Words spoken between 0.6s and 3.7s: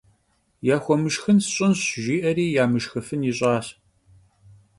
Yaxuemışşxın sş'ınş,— jji'eri yamışşxıfın yiş'aş.